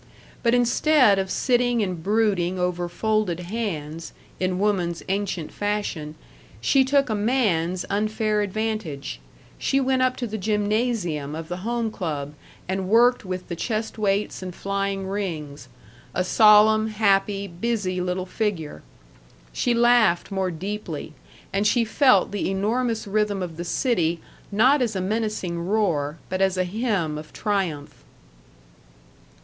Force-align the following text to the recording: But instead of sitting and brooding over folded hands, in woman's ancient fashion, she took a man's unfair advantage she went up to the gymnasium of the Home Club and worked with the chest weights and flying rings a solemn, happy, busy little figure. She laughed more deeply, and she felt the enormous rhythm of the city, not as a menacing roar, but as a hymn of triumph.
But 0.41 0.55
instead 0.55 1.19
of 1.19 1.29
sitting 1.29 1.83
and 1.83 2.01
brooding 2.01 2.57
over 2.57 2.89
folded 2.89 3.41
hands, 3.41 4.13
in 4.39 4.57
woman's 4.57 5.03
ancient 5.09 5.51
fashion, 5.51 6.15
she 6.59 6.83
took 6.83 7.07
a 7.07 7.13
man's 7.13 7.85
unfair 7.87 8.41
advantage 8.41 9.19
she 9.59 9.79
went 9.79 10.01
up 10.01 10.17
to 10.17 10.25
the 10.25 10.39
gymnasium 10.39 11.35
of 11.35 11.49
the 11.49 11.57
Home 11.57 11.91
Club 11.91 12.33
and 12.67 12.89
worked 12.89 13.25
with 13.25 13.47
the 13.47 13.55
chest 13.55 13.99
weights 13.99 14.41
and 14.41 14.55
flying 14.55 15.05
rings 15.07 15.67
a 16.15 16.23
solemn, 16.23 16.87
happy, 16.87 17.45
busy 17.47 18.01
little 18.01 18.25
figure. 18.25 18.81
She 19.53 19.75
laughed 19.75 20.31
more 20.31 20.49
deeply, 20.49 21.13
and 21.53 21.67
she 21.67 21.85
felt 21.85 22.31
the 22.31 22.49
enormous 22.49 23.05
rhythm 23.05 23.43
of 23.43 23.55
the 23.55 23.63
city, 23.63 24.19
not 24.51 24.81
as 24.81 24.95
a 24.95 24.99
menacing 24.99 25.59
roar, 25.59 26.17
but 26.27 26.41
as 26.41 26.57
a 26.57 26.63
hymn 26.63 27.19
of 27.19 27.31
triumph. 27.31 28.03